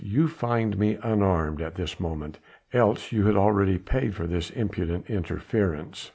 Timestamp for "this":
1.75-1.99, 4.25-4.49